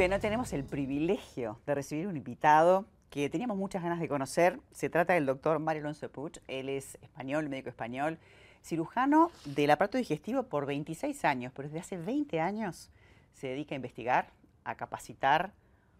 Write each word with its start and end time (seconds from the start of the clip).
bien, 0.00 0.14
hoy 0.14 0.18
tenemos 0.18 0.54
el 0.54 0.64
privilegio 0.64 1.60
de 1.66 1.74
recibir 1.74 2.06
un 2.06 2.16
invitado 2.16 2.86
que 3.10 3.28
teníamos 3.28 3.58
muchas 3.58 3.82
ganas 3.82 4.00
de 4.00 4.08
conocer. 4.08 4.58
Se 4.72 4.88
trata 4.88 5.12
del 5.12 5.26
doctor 5.26 5.58
Mario 5.58 5.82
Alonso 5.82 6.10
Puch. 6.10 6.38
Él 6.48 6.70
es 6.70 6.96
español, 7.02 7.50
médico 7.50 7.68
español, 7.68 8.18
cirujano 8.62 9.30
del 9.44 9.70
aparato 9.70 9.98
digestivo 9.98 10.44
por 10.44 10.64
26 10.64 11.22
años, 11.26 11.52
pero 11.54 11.68
desde 11.68 11.80
hace 11.80 11.96
20 11.98 12.40
años 12.40 12.90
se 13.34 13.48
dedica 13.48 13.74
a 13.74 13.76
investigar, 13.76 14.30
a 14.64 14.74
capacitar 14.74 15.52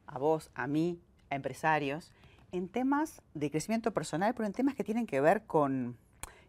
a 0.06 0.16
vos, 0.16 0.50
a 0.54 0.66
mí, 0.66 0.98
a 1.28 1.34
empresarios, 1.34 2.10
en 2.52 2.70
temas 2.70 3.20
de 3.34 3.50
crecimiento 3.50 3.92
personal, 3.92 4.32
pero 4.32 4.46
en 4.46 4.54
temas 4.54 4.74
que 4.76 4.82
tienen 4.82 5.04
que 5.04 5.20
ver 5.20 5.42
con 5.42 5.98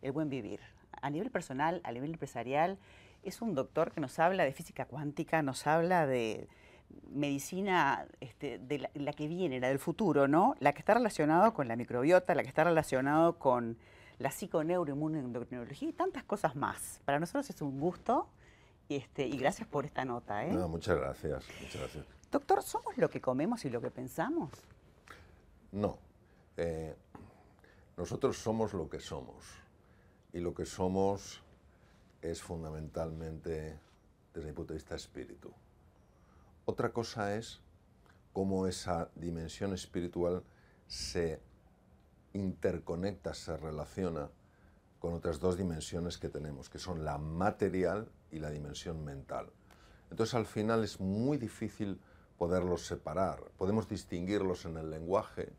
el 0.02 0.13
buen 0.13 0.30
vivir. 0.30 0.62
A 1.02 1.09
nivel 1.09 1.31
personal, 1.31 1.81
a 1.84 1.91
nivel 1.91 2.12
empresarial, 2.12 2.77
es 3.23 3.41
un 3.41 3.55
doctor 3.55 3.91
que 3.91 3.99
nos 3.99 4.20
habla 4.20 4.45
de 4.45 4.54
física 4.54 4.86
cuántica, 4.86 5.41
nos 5.41 5.68
habla 5.68 6.08
de 6.08 6.48
medicina 7.14 8.06
este, 8.20 8.60
de 8.60 8.90
la, 8.94 9.14
que 9.14 9.28
viene, 9.28 9.60
la 9.60 9.70
del 9.70 9.80
futuro, 9.80 10.28
¿no? 10.28 10.56
La 10.60 10.74
que 10.74 10.80
está 10.80 10.94
relacionada 10.94 11.52
con 11.52 11.68
la 11.68 11.76
microbiota, 11.76 12.36
la 12.36 12.44
que 12.44 12.50
está 12.50 12.64
relacionada 12.64 13.34
con 13.34 13.78
la 14.20 14.32
psiconeuroinmunoendocrinología 14.32 15.90
y 15.90 15.94
tantas 15.94 16.24
cosas 16.24 16.56
más. 16.56 17.02
Para 17.06 17.20
nosotros 17.20 17.50
es 17.50 17.62
un 17.62 17.80
gusto 17.80 18.28
este, 18.90 19.26
y 19.26 19.38
gracias 19.38 19.68
por 19.68 19.86
esta 19.86 20.06
nota. 20.06 20.46
¿eh? 20.46 20.54
muchas 20.54 20.98
gracias, 20.98 21.46
muchas 21.62 21.82
gracias. 21.82 22.06
Doctor, 22.32 22.64
¿somos 22.64 22.98
lo 22.98 23.10
que 23.10 23.20
comemos 23.20 23.66
y 23.66 23.70
lo 23.70 23.82
que 23.82 23.92
pensamos? 23.92 24.52
No. 25.72 25.98
Eh, 26.58 26.96
nosotros 27.98 28.38
somos 28.38 28.73
lo 28.73 28.90
que 28.90 29.00
somos. 29.00 29.46
Y 30.34 30.40
lo 30.40 30.54
que 30.54 30.66
somos 30.66 31.42
es 32.22 32.42
fundamentalmente, 32.42 33.78
desde 34.34 34.48
mi 34.48 34.53
punto 34.53 34.73
de 34.73 34.78
vista, 34.78 34.96
espíritu. 34.96 35.52
Otra 36.66 36.94
cosa 36.94 37.36
es 37.36 37.59
cómo 38.34 38.67
esa 38.67 39.09
dimensión 39.16 39.73
espiritual 39.73 40.44
se 40.88 41.42
interconecta, 42.34 43.34
se 43.34 43.58
relaciona 43.58 44.30
con 45.00 45.14
otras 45.14 45.40
dos 45.40 45.58
dimensiones 45.58 46.18
que 46.20 46.30
tenemos, 46.30 46.70
que 46.70 46.78
son 46.78 47.03
la 47.03 47.18
material 47.18 48.08
y 48.31 48.40
la 48.40 48.52
dimensión 48.52 49.03
mental. 49.03 49.50
Entonces 50.12 50.36
al 50.36 50.45
final 50.45 50.84
es 50.84 51.00
muy 51.00 51.38
difícil 51.38 52.00
poderlos 52.38 52.86
separar. 52.86 53.44
Podemos 53.58 53.90
distinguirlos 53.90 54.66
en 54.66 54.78
el 54.78 54.92
lenguaje, 54.92 55.53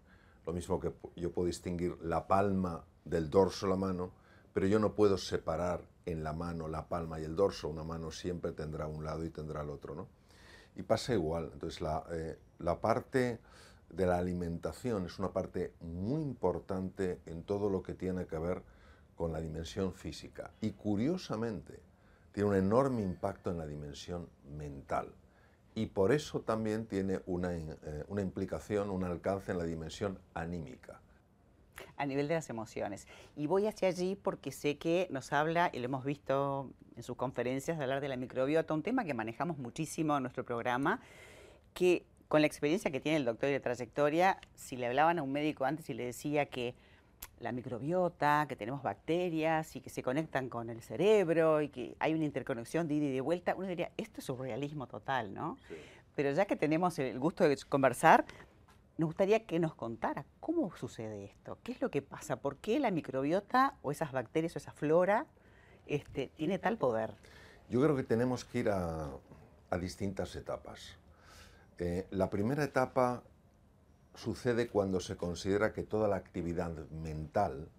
lo 0.47 0.53
mismo 0.53 0.78
que 0.78 0.92
yo 1.16 1.33
puedo 1.33 1.47
distinguir 1.47 1.97
la 2.00 2.28
palma 2.28 2.84
del 3.05 3.28
dorso, 3.28 3.66
la 3.66 3.77
mano, 3.77 4.12
pero 4.53 4.66
yo 4.66 4.78
no 4.78 4.94
puedo 4.94 5.19
separar 5.19 5.83
en 6.06 6.22
la 6.22 6.33
mano 6.33 6.69
la 6.69 6.89
palma 6.89 7.19
y 7.19 7.25
el 7.25 7.34
dorso. 7.34 7.69
Una 7.69 7.84
mano 7.84 8.11
siempre 8.11 8.53
tendrá 8.53 8.87
un 8.87 9.05
lado 9.05 9.25
y 9.25 9.31
tendrá 9.31 9.62
el 9.62 9.70
otro, 9.70 9.94
¿no? 9.94 10.22
Y 10.77 10.83
pasa 10.83 11.15
igual. 11.15 11.51
Entonces 11.53 11.81
la, 11.81 12.05
eh, 12.11 12.39
la 12.59 12.81
parte 12.81 13.39
de 13.91 14.06
la 14.06 14.19
alimentación 14.19 15.06
es 15.06 15.19
una 15.19 15.33
parte 15.33 15.75
muy 15.81 16.23
importante 16.23 17.20
en 17.27 17.42
todo 17.42 17.69
lo 17.69 17.83
que 17.83 17.95
tiene 17.95 18.27
que 18.27 18.39
ver 18.39 18.62
con 19.17 19.33
la 19.33 19.41
dimensión 19.41 19.93
física. 19.93 20.50
Y 20.61 20.73
curiosamente, 20.73 21.81
tiene 22.33 22.48
un 22.48 22.56
enorme 22.56 23.03
impacto 23.03 23.50
en 23.50 23.59
la 23.59 23.67
dimensión 23.67 24.28
mental. 24.56 25.12
Y 25.75 25.87
por 25.87 26.12
eso 26.12 26.41
también 26.41 26.87
tiene 26.87 27.20
una, 27.27 27.55
eh, 27.55 28.05
una 28.09 28.23
implicación, 28.23 28.91
un 28.91 29.05
alcance 29.05 29.53
en 29.53 29.59
la 29.59 29.65
dimensión 29.65 30.19
anímica 30.34 31.00
a 31.97 32.06
nivel 32.06 32.28
de 32.28 32.34
las 32.34 32.51
emociones. 32.51 33.06
Y 33.37 33.47
voy 33.47 33.67
hacia 33.67 33.89
allí 33.89 34.17
porque 34.17 34.53
sé 34.53 34.78
que 34.78 35.06
nos 35.11 35.33
habla, 35.33 35.70
y 35.73 35.78
lo 35.78 35.87
hemos 35.87 36.05
visto 36.05 36.70
en 36.97 37.03
sus 37.03 37.17
conferencias, 37.17 37.78
de 37.78 37.84
hablar 37.84 38.01
de 38.01 38.09
la 38.09 38.17
microbiota, 38.17 38.75
un 38.75 38.83
tema 38.83 39.05
que 39.05 39.15
manejamos 39.15 39.59
muchísimo 39.59 40.17
en 40.17 40.23
nuestro 40.23 40.45
programa, 40.45 41.00
que 41.75 42.05
con 42.28 42.41
la 42.41 42.47
experiencia 42.47 42.91
que 42.91 43.00
tiene 43.00 43.19
el 43.19 43.25
doctor 43.25 43.50
y 43.50 43.53
de 43.53 43.61
trayectoria, 43.61 44.38
si 44.55 44.77
le 44.77 44.87
hablaban 44.87 45.19
a 45.19 45.22
un 45.22 45.32
médico 45.32 45.65
antes 45.65 45.88
y 45.91 45.94
le 45.94 46.05
decía 46.06 46.47
que 46.47 46.75
la 47.41 47.53
microbiota, 47.53 48.47
que 48.49 48.56
tenemos 48.56 48.82
bacterias 48.82 49.77
y 49.77 49.81
que 49.81 49.91
se 49.91 50.03
conectan 50.03 50.49
con 50.49 50.71
el 50.71 50.81
cerebro 50.81 51.61
y 51.61 51.69
que 51.69 51.97
hay 51.99 52.15
una 52.15 52.25
interconexión 52.25 52.88
de 52.88 52.94
ida 52.94 53.06
y 53.06 53.12
de 53.12 53.21
vuelta, 53.21 53.55
uno 53.56 53.66
diría, 53.66 53.91
esto 53.97 54.21
es 54.21 54.25
surrealismo 54.25 54.87
total, 54.87 55.34
¿no? 55.34 55.59
Pero 56.15 56.32
ya 56.32 56.44
que 56.44 56.56
tenemos 56.56 56.99
el 56.99 57.19
gusto 57.19 57.49
de 57.49 57.56
conversar, 57.69 58.25
nos 58.98 59.08
gustaría 59.08 59.47
que 59.47 59.58
nos 59.58 59.75
contara 59.75 60.26
cómo 60.41 60.75
sucede 60.76 61.25
esto, 61.25 61.58
qué 61.62 61.72
es 61.72 61.80
lo 61.80 61.91
que 61.91 62.03
pasa, 62.03 62.36
por 62.36 62.56
qué 62.58 62.78
la 62.78 62.91
microbiota 62.91 63.76
o 63.82 63.91
esas 63.91 64.12
bacterias 64.12 64.54
o 64.54 64.58
esa 64.58 64.72
flora 64.72 65.26
este, 65.86 66.30
tiene 66.36 66.58
tal 66.58 66.76
poder. 66.78 67.14
Yo 67.69 67.81
creo 67.82 67.97
que 67.97 68.04
tenemos 68.04 68.44
que 68.44 68.60
ir 68.60 68.70
a, 68.70 69.10
distintas 69.81 70.36
etapas. 70.36 70.98
Eh, 71.78 72.06
la 72.10 72.28
primera 72.28 72.62
etapa 72.62 73.22
sucede 74.14 74.69
cuando 74.69 75.00
se 75.00 75.16
considera 75.16 75.72
que 75.72 75.82
toda 75.82 76.08
la 76.08 76.16
actividad 76.16 76.70
mental 76.91 77.70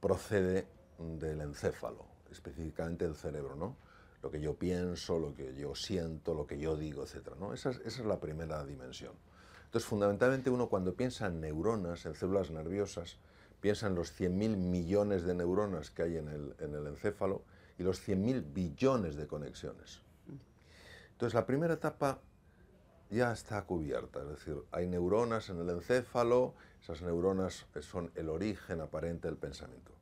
procede 0.00 0.66
del 0.98 1.40
encéfalo, 1.40 2.04
específicamente 2.32 3.04
del 3.04 3.14
cerebro, 3.14 3.54
¿no? 3.54 3.76
Lo 4.22 4.30
que 4.32 4.40
yo 4.40 4.56
pienso, 4.56 5.20
lo 5.20 5.34
que 5.36 5.54
yo 5.54 5.76
siento, 5.76 6.34
lo 6.34 6.48
que 6.48 6.58
yo 6.58 6.76
digo, 6.76 7.04
etc. 7.04 7.36
¿no? 7.38 7.54
esa 7.54 7.70
es 7.70 7.98
la 8.00 8.18
primera 8.18 8.64
dimensión. 8.66 9.14
Entonces, 9.70 9.88
fundamentalmente 9.88 10.50
uno 10.50 10.68
cuando 10.68 10.96
piensa 10.96 11.28
en 11.28 11.40
neuronas, 11.40 12.04
en 12.04 12.16
células 12.16 12.50
nerviosas, 12.50 13.18
piensa 13.60 13.86
en 13.86 13.94
los 13.94 14.12
100.000 14.20 14.56
millones 14.56 15.22
de 15.22 15.32
neuronas 15.32 15.92
que 15.92 16.02
hay 16.02 16.16
en 16.16 16.26
el, 16.26 16.56
en 16.58 16.74
el 16.74 16.88
encéfalo 16.88 17.44
y 17.78 17.84
los 17.84 18.04
100.000 18.04 18.52
billones 18.52 19.14
de 19.14 19.28
conexiones. 19.28 20.02
Entonces, 21.12 21.34
la 21.34 21.46
primera 21.46 21.74
etapa 21.74 22.20
ya 23.10 23.30
está 23.30 23.62
cubierta, 23.62 24.20
es 24.22 24.28
decir, 24.30 24.56
hay 24.72 24.88
neuronas 24.88 25.50
en 25.50 25.60
el 25.60 25.70
encéfalo, 25.70 26.56
esas 26.82 27.02
neuronas 27.02 27.66
son 27.80 28.10
el 28.16 28.28
origen 28.28 28.80
aparente 28.80 29.28
del 29.28 29.36
pensamiento. 29.36 29.92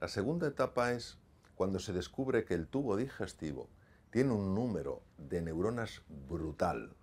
La 0.00 0.08
segunda 0.08 0.48
etapa 0.48 0.92
es 0.92 1.18
cuando 1.54 1.80
se 1.80 1.92
descubre 1.92 2.46
que 2.46 2.54
el 2.54 2.66
tubo 2.66 2.96
digestivo 2.96 3.68
tiene 4.10 4.32
un 4.32 4.54
número 4.54 5.02
de 5.18 5.42
neuronas 5.42 6.00
brutal, 6.28 6.94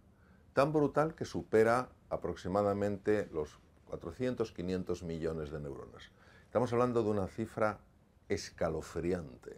tan 0.56 0.72
brutal 0.72 1.16
que 1.16 1.26
supera 1.26 1.90
aproximadamente 2.10 3.28
los 3.34 3.60
400, 3.90 4.54
500 4.54 5.04
millones 5.04 5.52
de 5.52 5.60
neuronas. 5.60 6.12
Estamos 6.46 6.72
hablando 6.72 7.04
de 7.04 7.10
una 7.10 7.28
cifra 7.28 7.80
escalofriante, 8.30 9.58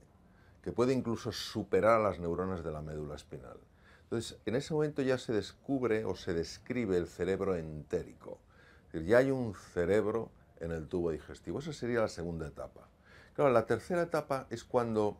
que 0.63 0.71
puede 0.71 0.93
incluso 0.93 1.31
superar 1.31 1.99
a 1.99 2.03
las 2.03 2.19
neuronas 2.19 2.63
de 2.63 2.71
la 2.71 2.81
médula 2.81 3.13
espinal. 3.13 3.59
Entonces, 4.05 4.39
en 4.47 4.55
ese 4.55 4.73
momento 4.73 5.03
ya 5.03 5.19
se 5.19 5.33
descubre 5.33 6.03
o 6.03 6.15
se 6.15 6.33
describe 6.33 6.97
el 6.97 7.05
cerebro 7.05 7.55
entérico. 7.55 8.39
Es 8.87 8.93
decir, 8.93 9.07
ya 9.07 9.19
hay 9.19 9.29
un 9.29 9.53
cerebro 9.53 10.31
en 10.59 10.71
el 10.71 10.87
tubo 10.87 11.11
digestivo. 11.11 11.59
Esa 11.59 11.73
sería 11.73 11.99
la 11.99 12.07
segunda 12.07 12.47
etapa. 12.47 12.89
Claro, 13.35 13.51
la 13.51 13.67
tercera 13.67 14.01
etapa 14.01 14.47
es 14.49 14.63
cuando, 14.63 15.19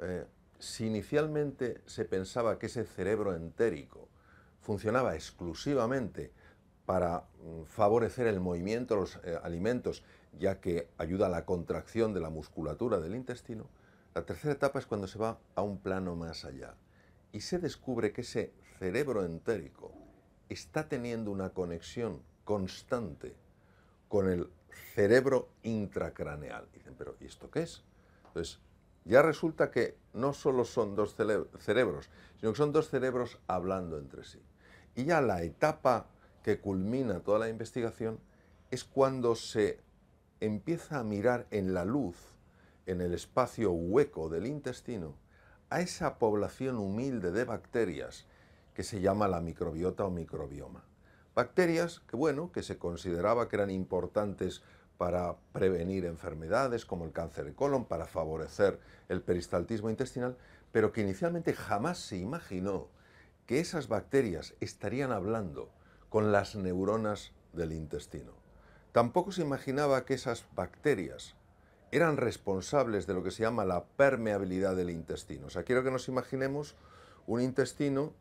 eh, 0.00 0.26
si 0.58 0.84
inicialmente 0.84 1.80
se 1.86 2.04
pensaba 2.04 2.58
que 2.58 2.66
ese 2.66 2.84
cerebro 2.84 3.34
entérico 3.34 4.06
funcionaba 4.60 5.14
exclusivamente 5.14 6.32
para 6.86 7.24
mm, 7.42 7.64
favorecer 7.64 8.26
el 8.26 8.40
movimiento 8.40 8.94
de 8.94 9.00
los 9.00 9.16
eh, 9.24 9.38
alimentos, 9.42 10.02
ya 10.38 10.60
que 10.60 10.88
ayuda 10.98 11.26
a 11.26 11.30
la 11.30 11.44
contracción 11.44 12.14
de 12.14 12.20
la 12.20 12.30
musculatura 12.30 13.00
del 13.00 13.14
intestino, 13.14 13.66
la 14.14 14.24
tercera 14.24 14.54
etapa 14.54 14.78
es 14.78 14.86
cuando 14.86 15.06
se 15.06 15.18
va 15.18 15.38
a 15.54 15.62
un 15.62 15.78
plano 15.78 16.16
más 16.16 16.44
allá 16.44 16.74
y 17.32 17.40
se 17.40 17.58
descubre 17.58 18.12
que 18.12 18.22
ese 18.22 18.52
cerebro 18.78 19.24
entérico 19.24 19.92
está 20.48 20.88
teniendo 20.88 21.30
una 21.30 21.50
conexión 21.50 22.22
constante 22.44 23.36
con 24.08 24.28
el 24.28 24.50
cerebro 24.94 25.50
intracraneal. 25.62 26.66
Dicen, 26.72 26.94
pero 26.96 27.16
¿y 27.20 27.26
esto 27.26 27.50
qué 27.50 27.62
es? 27.62 27.84
Entonces, 28.28 28.60
ya 29.08 29.22
resulta 29.22 29.70
que 29.70 29.96
no 30.12 30.32
solo 30.34 30.64
son 30.64 30.94
dos 30.94 31.14
cerebros, 31.14 32.10
sino 32.38 32.52
que 32.52 32.58
son 32.58 32.72
dos 32.72 32.90
cerebros 32.90 33.38
hablando 33.46 33.98
entre 33.98 34.22
sí. 34.24 34.40
Y 34.94 35.06
ya 35.06 35.20
la 35.20 35.42
etapa 35.42 36.06
que 36.42 36.60
culmina 36.60 37.20
toda 37.20 37.38
la 37.38 37.48
investigación 37.48 38.20
es 38.70 38.84
cuando 38.84 39.34
se 39.34 39.80
empieza 40.40 40.98
a 40.98 41.04
mirar 41.04 41.46
en 41.50 41.72
la 41.72 41.84
luz, 41.84 42.16
en 42.86 43.00
el 43.00 43.14
espacio 43.14 43.72
hueco 43.72 44.28
del 44.28 44.46
intestino, 44.46 45.14
a 45.70 45.80
esa 45.80 46.18
población 46.18 46.76
humilde 46.76 47.32
de 47.32 47.44
bacterias 47.44 48.26
que 48.74 48.82
se 48.82 49.00
llama 49.00 49.26
la 49.26 49.40
microbiota 49.40 50.04
o 50.04 50.10
microbioma. 50.10 50.84
Bacterias 51.34 52.00
que, 52.00 52.16
bueno, 52.16 52.52
que 52.52 52.62
se 52.62 52.78
consideraba 52.78 53.48
que 53.48 53.56
eran 53.56 53.70
importantes 53.70 54.62
para 54.98 55.36
prevenir 55.52 56.04
enfermedades 56.04 56.84
como 56.84 57.04
el 57.04 57.12
cáncer 57.12 57.46
de 57.46 57.54
colon, 57.54 57.86
para 57.86 58.06
favorecer 58.06 58.78
el 59.08 59.22
peristaltismo 59.22 59.88
intestinal, 59.88 60.36
pero 60.72 60.92
que 60.92 61.00
inicialmente 61.00 61.54
jamás 61.54 61.98
se 61.98 62.18
imaginó 62.18 62.88
que 63.46 63.60
esas 63.60 63.88
bacterias 63.88 64.54
estarían 64.60 65.12
hablando 65.12 65.70
con 66.10 66.32
las 66.32 66.56
neuronas 66.56 67.32
del 67.52 67.72
intestino. 67.72 68.32
Tampoco 68.92 69.32
se 69.32 69.42
imaginaba 69.42 70.04
que 70.04 70.14
esas 70.14 70.44
bacterias 70.54 71.36
eran 71.90 72.16
responsables 72.16 73.06
de 73.06 73.14
lo 73.14 73.22
que 73.22 73.30
se 73.30 73.44
llama 73.44 73.64
la 73.64 73.84
permeabilidad 73.84 74.76
del 74.76 74.90
intestino. 74.90 75.46
O 75.46 75.50
sea, 75.50 75.62
quiero 75.62 75.82
que 75.82 75.90
nos 75.90 76.08
imaginemos 76.08 76.76
un 77.26 77.40
intestino 77.40 78.12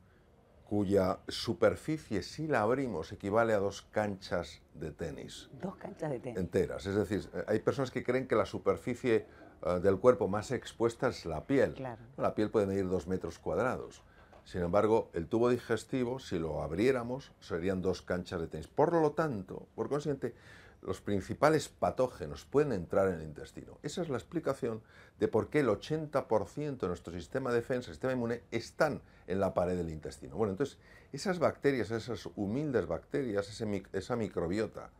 cuya 0.67 1.19
superficie, 1.29 2.21
si 2.21 2.45
la 2.45 2.61
abrimos, 2.61 3.13
equivale 3.13 3.53
a 3.53 3.57
dos 3.57 3.83
canchas 3.83 4.61
de 4.73 4.91
tenis. 4.91 5.49
Dos 5.61 5.77
canchas 5.77 6.11
de 6.11 6.19
tenis. 6.19 6.37
Enteras. 6.37 6.85
Es 6.85 6.95
decir, 6.95 7.29
eh, 7.33 7.43
hay 7.47 7.59
personas 7.59 7.89
que 7.89 8.03
creen 8.03 8.27
que 8.27 8.35
la 8.35 8.45
superficie 8.45 9.25
eh, 9.65 9.79
del 9.81 9.97
cuerpo 9.97 10.27
más 10.27 10.51
expuesta 10.51 11.07
es 11.07 11.25
la 11.25 11.47
piel. 11.47 11.73
Claro. 11.73 12.01
La 12.17 12.35
piel 12.35 12.51
puede 12.51 12.67
medir 12.67 12.89
dos 12.89 13.07
metros 13.07 13.39
cuadrados. 13.39 14.03
Sin 14.43 14.61
embargo, 14.61 15.09
el 15.13 15.27
tubo 15.27 15.49
digestivo, 15.49 16.19
si 16.19 16.37
lo 16.37 16.61
abriéramos, 16.61 17.31
serían 17.39 17.81
dos 17.81 18.01
canchas 18.01 18.41
de 18.41 18.47
tenis. 18.47 18.67
Por 18.67 18.91
lo 18.91 19.11
tanto, 19.13 19.67
por 19.73 19.87
consiguiente, 19.87 20.35
los 20.81 21.01
principales 21.01 21.69
patógenos 21.69 22.45
pueden 22.45 22.71
entrar 22.71 23.07
en 23.09 23.15
el 23.15 23.23
intestino. 23.23 23.79
Esa 23.83 24.01
es 24.01 24.09
la 24.09 24.17
explicación 24.17 24.81
de 25.19 25.27
por 25.27 25.49
qué 25.49 25.59
el 25.59 25.67
80% 25.67 26.77
de 26.77 26.87
nuestro 26.87 27.13
sistema 27.13 27.49
de 27.49 27.57
defensa, 27.57 27.91
sistema 27.91 28.13
inmune, 28.13 28.43
están 28.51 29.01
en 29.25 29.39
la 29.39 29.53
pared 29.53 29.75
del 29.75 29.89
intestino. 29.89 30.35
Bueno, 30.35 30.51
entonces, 30.51 30.77
esas 31.11 31.39
bacterias, 31.39 31.91
esas 31.91 32.27
humildes 32.35 32.85
bacterias, 32.87 33.61
esa 33.93 34.15
microbiota, 34.15 34.91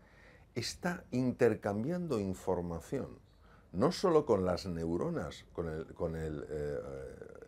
está 0.56 1.04
intercambiando 1.12 2.20
información, 2.20 3.20
no 3.72 3.92
solo 3.92 4.26
con 4.26 4.46
las 4.46 4.66
neuronas, 4.66 5.46
con 5.54 5.68
el, 6.16 6.46
eh, 6.50 6.80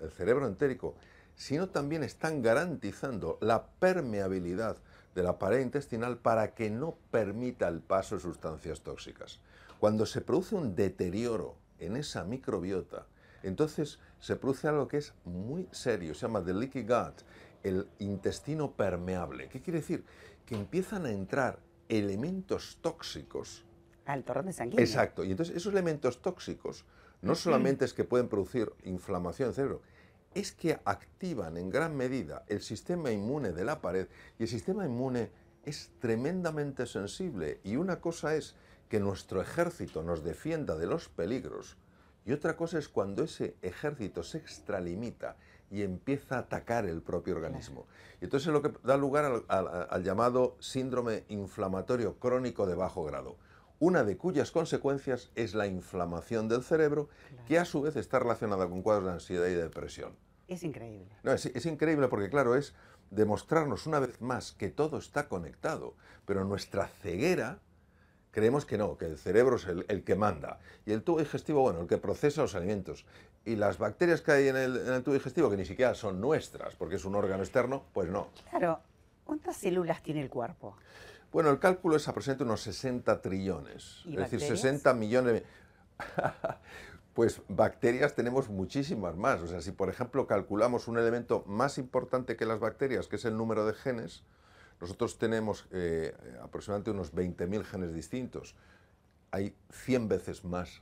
el 0.01 0.11
cerebro 0.11 0.47
entérico, 0.47 0.95
sino 1.35 1.69
también 1.69 2.03
están 2.03 2.41
garantizando 2.41 3.37
la 3.41 3.65
permeabilidad 3.79 4.77
de 5.19 5.23
la 5.23 5.37
pared 5.37 5.59
intestinal 5.59 6.17
para 6.17 6.55
que 6.55 6.69
no 6.69 6.97
permita 7.11 7.67
el 7.67 7.81
paso 7.81 8.15
de 8.15 8.21
sustancias 8.21 8.81
tóxicas. 8.81 9.41
Cuando 9.77 10.05
se 10.05 10.21
produce 10.21 10.55
un 10.55 10.75
deterioro 10.75 11.57
en 11.77 11.97
esa 11.97 12.23
microbiota, 12.23 13.05
entonces 13.43 13.99
se 14.19 14.37
produce 14.37 14.69
algo 14.69 14.87
que 14.87 14.97
es 14.97 15.13
muy 15.25 15.67
serio, 15.71 16.13
se 16.13 16.21
llama 16.21 16.43
the 16.43 16.53
leaky 16.53 16.83
gut, 16.83 17.21
el 17.63 17.87
intestino 17.99 18.71
permeable. 18.71 19.49
¿Qué 19.49 19.61
quiere 19.61 19.79
decir? 19.79 20.05
Que 20.45 20.55
empiezan 20.55 21.05
a 21.05 21.11
entrar 21.11 21.59
elementos 21.89 22.77
tóxicos. 22.81 23.65
Al 24.05 24.23
torrente 24.23 24.53
sanguíneo. 24.53 24.85
Exacto. 24.85 25.25
Y 25.25 25.31
entonces 25.31 25.55
esos 25.55 25.73
elementos 25.73 26.21
tóxicos 26.21 26.85
no 27.21 27.35
solamente 27.35 27.83
es 27.83 27.93
que 27.93 28.05
pueden 28.05 28.29
producir 28.29 28.71
inflamación 28.83 29.49
del 29.49 29.55
cerebro, 29.55 29.81
es 30.33 30.51
que 30.51 30.79
activan 30.85 31.57
en 31.57 31.69
gran 31.69 31.95
medida 31.95 32.43
el 32.47 32.61
sistema 32.61 33.11
inmune 33.11 33.51
de 33.51 33.65
la 33.65 33.81
pared 33.81 34.07
y 34.37 34.43
el 34.43 34.49
sistema 34.49 34.85
inmune 34.85 35.31
es 35.65 35.91
tremendamente 35.99 36.85
sensible. 36.85 37.59
Y 37.63 37.75
una 37.75 37.99
cosa 37.99 38.35
es 38.35 38.55
que 38.89 38.99
nuestro 38.99 39.41
ejército 39.41 40.03
nos 40.03 40.23
defienda 40.23 40.77
de 40.77 40.87
los 40.87 41.09
peligros 41.09 41.77
y 42.25 42.31
otra 42.31 42.55
cosa 42.55 42.77
es 42.77 42.89
cuando 42.89 43.23
ese 43.23 43.55
ejército 43.61 44.23
se 44.23 44.37
extralimita 44.37 45.35
y 45.71 45.83
empieza 45.83 46.35
a 46.35 46.39
atacar 46.39 46.85
el 46.85 47.01
propio 47.01 47.35
organismo. 47.35 47.85
Y 48.21 48.25
entonces 48.25 48.47
es 48.47 48.53
lo 48.53 48.61
que 48.61 48.73
da 48.83 48.97
lugar 48.97 49.43
al 49.47 50.03
llamado 50.03 50.55
síndrome 50.59 51.23
inflamatorio 51.29 52.19
crónico 52.19 52.65
de 52.65 52.75
bajo 52.75 53.03
grado 53.03 53.37
una 53.79 54.03
de 54.03 54.17
cuyas 54.17 54.51
consecuencias 54.51 55.31
es 55.35 55.55
la 55.55 55.67
inflamación 55.67 56.47
del 56.49 56.63
cerebro, 56.63 57.09
que 57.47 57.57
a 57.57 57.65
su 57.65 57.81
vez 57.81 57.95
está 57.95 58.19
relacionada 58.19 58.67
con 58.67 58.81
cuadros 58.81 59.05
de 59.05 59.13
ansiedad 59.13 59.47
y 59.47 59.53
depresión. 59.53 60.15
Es 60.47 60.63
increíble. 60.63 61.07
No, 61.23 61.31
es, 61.31 61.65
increíble 61.65 62.07
porque, 62.07 62.29
claro, 62.29 62.55
es 62.55 62.73
demostrarnos 63.11 63.87
una 63.87 63.99
vez 63.99 64.19
más 64.21 64.51
que 64.51 64.69
todo 64.69 64.97
está 64.97 65.29
conectado, 65.29 65.95
pero 66.25 66.43
nuestra 66.43 66.87
ceguera 66.87 67.59
creemos 68.31 68.65
que 68.65 68.77
no, 68.77 68.97
que 68.97 69.05
el 69.05 69.17
cerebro 69.17 69.55
es 69.55 69.65
el, 69.67 70.03
que 70.03 70.15
manda. 70.15 70.59
Y 70.85 70.91
el 70.91 71.03
tubo 71.03 71.19
digestivo, 71.19 71.61
bueno, 71.61 71.81
el 71.81 71.87
que 71.87 71.97
procesa 71.97 72.41
los 72.41 72.55
alimentos. 72.55 73.05
Y 73.45 73.55
las 73.55 73.77
bacterias 73.77 74.21
que 74.21 74.31
hay 74.31 74.47
en 74.49 74.57
el, 74.57 74.77
en 74.77 74.93
el 74.93 75.03
tubo 75.03 75.13
digestivo, 75.13 75.49
que 75.49 75.57
ni 75.57 75.65
siquiera 75.65 75.95
son 75.95 76.19
nuestras, 76.19 76.75
porque 76.75 76.95
es 76.95 77.05
un 77.05 77.15
órgano 77.15 77.43
externo, 77.43 77.83
pues 77.93 78.09
no. 78.09 78.27
Claro. 78.49 78.79
¿Cuántas 79.23 79.57
células 79.57 80.01
tiene 80.01 80.21
el 80.21 80.29
cuerpo? 80.29 80.75
Bueno, 81.31 81.49
el 81.51 81.59
cálculo 81.59 81.95
es 81.95 82.07
aproximadamente 82.07 82.43
unos 82.43 82.61
60 82.61 83.21
trillones, 83.21 84.03
es 84.05 84.15
decir, 84.15 84.41
60 84.41 84.93
millones. 84.93 85.33
De... 85.33 85.45
pues 87.13 87.41
bacterias 87.47 88.15
tenemos 88.15 88.49
muchísimas 88.49 89.15
más. 89.15 89.41
O 89.41 89.47
sea, 89.47 89.61
si 89.61 89.71
por 89.71 89.89
ejemplo 89.89 90.25
calculamos 90.25 90.87
un 90.87 90.97
elemento 90.97 91.43
más 91.47 91.77
importante 91.77 92.35
que 92.35 92.45
las 92.45 92.59
bacterias, 92.59 93.07
que 93.07 93.17
es 93.17 93.25
el 93.25 93.37
número 93.37 93.65
de 93.65 93.73
genes, 93.73 94.23
nosotros 94.79 95.17
tenemos 95.17 95.67
eh, 95.71 96.15
aproximadamente 96.41 96.91
unos 96.91 97.13
20.000 97.13 97.63
genes 97.63 97.93
distintos. 97.93 98.55
Hay 99.31 99.55
100 99.71 100.07
veces 100.07 100.43
más 100.45 100.81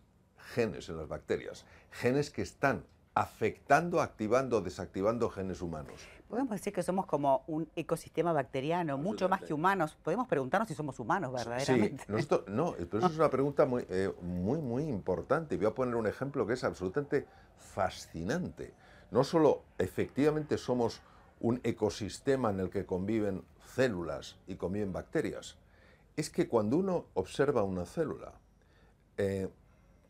genes 0.53 0.87
en 0.89 0.97
las 0.97 1.07
bacterias. 1.07 1.65
Genes 1.91 2.29
que 2.29 2.41
están 2.41 2.85
afectando, 3.15 3.99
activando 4.01 4.57
o 4.57 4.61
desactivando 4.61 5.29
genes 5.29 5.61
humanos. 5.61 6.07
Podemos 6.27 6.51
decir 6.51 6.73
que 6.73 6.83
somos 6.83 7.05
como 7.05 7.43
un 7.47 7.69
ecosistema 7.75 8.33
bacteriano, 8.33 8.97
mucho 8.97 9.29
más 9.29 9.41
que 9.41 9.53
humanos. 9.53 9.97
Podemos 10.03 10.27
preguntarnos 10.27 10.67
si 10.67 10.75
somos 10.75 10.99
humanos 10.99 11.31
verdaderamente. 11.31 12.03
Sí, 12.05 12.11
nosotros, 12.11 12.43
no, 12.47 12.73
pero 12.73 12.99
eso 12.99 13.07
es 13.07 13.15
una 13.17 13.29
pregunta 13.29 13.65
muy, 13.65 13.85
eh, 13.89 14.11
muy, 14.21 14.59
muy 14.59 14.83
importante. 14.83 15.55
Voy 15.55 15.67
a 15.67 15.73
poner 15.73 15.95
un 15.95 16.05
ejemplo 16.05 16.45
que 16.45 16.53
es 16.53 16.63
absolutamente 16.65 17.25
fascinante. 17.57 18.73
No 19.11 19.23
solo 19.23 19.63
efectivamente 19.77 20.57
somos 20.57 21.01
un 21.39 21.61
ecosistema 21.63 22.49
en 22.49 22.59
el 22.59 22.69
que 22.69 22.85
conviven 22.85 23.43
células 23.65 24.37
y 24.47 24.55
conviven 24.55 24.91
bacterias, 24.91 25.57
es 26.17 26.29
que 26.29 26.47
cuando 26.47 26.77
uno 26.77 27.05
observa 27.13 27.63
una 27.63 27.85
célula, 27.85 28.33
eh, 29.17 29.47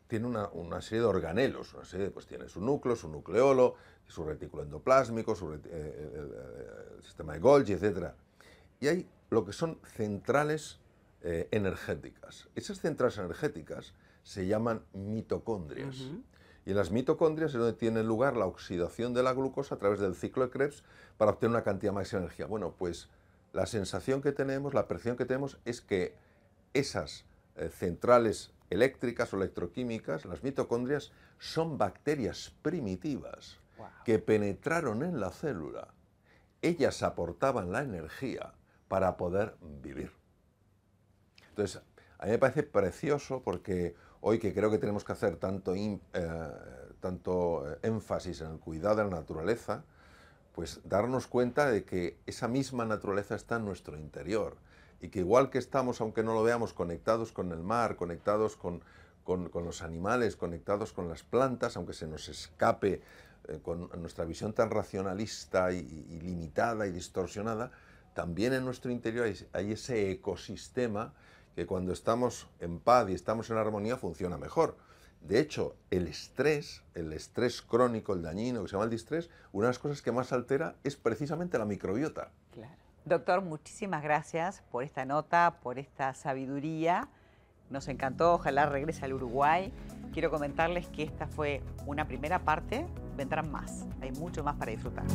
tiene 0.08 0.26
una, 0.26 0.80
serie 0.80 1.00
de 1.00 1.06
organelos, 1.06 1.74
una 1.74 1.84
serie, 1.84 2.10
pues 2.10 2.26
tiene 2.26 2.48
su 2.48 2.60
núcleo, 2.60 2.96
su 2.96 3.08
nucleolo, 3.08 3.74
su 4.06 4.24
retículo 4.24 4.62
endoplásmico, 4.62 5.36
su 5.36 5.52
eh, 5.52 5.60
el, 5.66 7.02
sistema 7.04 7.34
de 7.34 7.38
Golgi, 7.38 7.74
etc. 7.74 8.12
Y 8.80 8.88
hay 8.88 9.06
lo 9.30 9.44
que 9.44 9.52
son 9.52 9.78
centrales 9.84 10.80
eh, 11.22 11.46
energéticas. 11.50 12.48
Esas 12.54 12.80
centrales 12.80 13.18
energéticas 13.18 13.92
se 14.22 14.46
llaman 14.46 14.82
mitocondrias. 14.94 15.96
Y 16.64 16.70
en 16.70 16.76
las 16.76 16.90
mitocondrias 16.90 17.52
es 17.52 17.58
donde 17.58 17.74
tiene 17.74 18.02
lugar 18.02 18.36
la 18.36 18.46
oxidación 18.46 19.14
de 19.14 19.22
la 19.22 19.32
glucosa 19.32 19.74
a 19.74 19.78
través 19.78 20.00
del 20.00 20.14
ciclo 20.14 20.44
de 20.44 20.50
Krebs 20.50 20.84
para 21.16 21.32
obtener 21.32 21.50
una 21.50 21.64
cantidad 21.64 21.92
máxima 21.92 22.20
de 22.20 22.26
energía. 22.26 22.46
Bueno, 22.46 22.74
pues 22.78 23.08
la 23.52 23.66
sensación 23.66 24.22
que 24.22 24.32
tenemos, 24.32 24.74
la 24.74 24.86
percepción 24.86 25.16
que 25.16 25.24
tenemos 25.24 25.58
es 25.64 25.80
que 25.80 26.14
esas 26.74 27.24
eh, 27.56 27.70
centrales 27.70 28.52
eléctricas 28.70 29.32
o 29.32 29.36
electroquímicas, 29.36 30.24
las 30.24 30.42
mitocondrias, 30.42 31.12
son 31.38 31.78
bacterias 31.78 32.52
primitivas 32.62 33.58
que 34.04 34.18
penetraron 34.18 35.02
en 35.02 35.20
la 35.20 35.30
célula. 35.30 35.88
Ellas 36.62 37.02
aportaban 37.02 37.70
la 37.70 37.82
energía 37.82 38.52
para 38.88 39.16
poder 39.16 39.56
vivir. 39.82 40.12
Entonces, 41.50 41.82
a 42.18 42.26
mí 42.26 42.32
me 42.32 42.38
parece 42.38 42.62
precioso 42.62 43.42
porque 43.42 43.94
hoy 44.20 44.38
que 44.38 44.52
creo 44.52 44.70
que 44.70 44.78
tenemos 44.78 45.04
que 45.04 45.12
hacer 45.12 45.36
tanto, 45.36 45.74
eh, 45.74 45.98
tanto 47.00 47.70
eh, 47.70 47.78
énfasis 47.82 48.40
en 48.40 48.52
el 48.52 48.58
cuidado 48.58 48.96
de 48.96 49.04
la 49.04 49.10
naturaleza, 49.10 49.84
pues 50.52 50.80
darnos 50.84 51.28
cuenta 51.28 51.70
de 51.70 51.84
que 51.84 52.18
esa 52.26 52.48
misma 52.48 52.84
naturaleza 52.84 53.36
está 53.36 53.56
en 53.56 53.64
nuestro 53.64 53.96
interior 53.96 54.56
y 55.00 55.08
que 55.08 55.20
igual 55.20 55.50
que 55.50 55.58
estamos, 55.58 56.00
aunque 56.00 56.22
no 56.22 56.34
lo 56.34 56.42
veamos, 56.42 56.72
conectados 56.72 57.32
con 57.32 57.52
el 57.52 57.62
mar, 57.62 57.96
conectados 57.96 58.56
con, 58.56 58.82
los 59.26 59.82
animales, 59.82 60.36
conectados 60.36 60.92
con 60.92 61.08
las 61.08 61.22
plantas, 61.22 61.76
aunque 61.76 61.92
se 61.92 62.06
nos 62.06 62.28
escape 62.28 63.02
eh, 63.48 63.58
con 63.62 63.90
nuestra 64.00 64.24
visión 64.24 64.52
tan 64.52 64.70
racionalista 64.70 65.72
y, 65.72 65.82
limitada 66.22 66.86
y 66.86 66.92
distorsionada, 66.92 67.70
también 68.14 68.52
en 68.52 68.64
nuestro 68.64 68.90
interior 68.90 69.26
hay, 69.26 69.36
hay, 69.52 69.72
ese 69.72 70.10
ecosistema 70.10 71.12
que 71.54 71.66
cuando 71.66 71.92
estamos 71.92 72.48
en 72.60 72.80
paz 72.80 73.08
y 73.10 73.14
estamos 73.14 73.50
en 73.50 73.58
armonía 73.58 73.96
funciona 73.96 74.38
mejor. 74.38 74.76
De 75.20 75.40
hecho, 75.40 75.76
el 75.90 76.06
estrés, 76.06 76.82
el 76.94 77.12
estrés 77.12 77.60
crónico, 77.62 78.14
el 78.14 78.22
dañino, 78.22 78.62
que 78.62 78.68
se 78.68 78.72
llama 78.72 78.84
el 78.84 78.90
distrés, 78.90 79.30
una 79.52 79.66
de 79.66 79.70
las 79.70 79.78
cosas 79.78 80.00
que 80.00 80.12
más 80.12 80.32
altera 80.32 80.76
es 80.84 80.96
precisamente 80.96 81.58
la 81.58 81.64
microbiota. 81.64 82.30
Claro. 82.52 82.87
Doctor, 83.08 83.40
muchísimas 83.40 84.02
gracias 84.02 84.62
por 84.70 84.84
esta 84.84 85.06
nota, 85.06 85.60
por 85.62 85.78
esta 85.78 86.12
sabiduría. 86.12 87.08
Nos 87.70 87.88
encantó, 87.88 88.34
ojalá 88.34 88.66
regrese 88.66 89.02
al 89.06 89.14
Uruguay. 89.14 89.72
Quiero 90.12 90.30
comentarles 90.30 90.88
que 90.88 91.04
esta 91.04 91.26
fue 91.26 91.62
una 91.86 92.06
primera 92.06 92.40
parte, 92.40 92.86
vendrán 93.16 93.50
más, 93.50 93.86
hay 94.02 94.12
mucho 94.12 94.44
más 94.44 94.56
para 94.56 94.72
disfrutar. 94.72 95.06